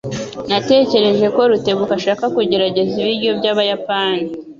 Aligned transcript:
Natekereje 0.49 1.27
ko 1.35 1.41
Rutebuka 1.51 1.93
ashaka 1.99 2.23
kugerageza 2.35 2.93
ibiryo 3.01 3.29
byabayapani. 3.39 4.27